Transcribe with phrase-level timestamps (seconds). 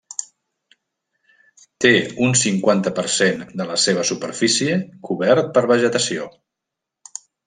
[1.85, 1.91] Té
[2.27, 4.79] un cinquanta per cent de la seva superfície
[5.11, 6.31] cobert per vegetació.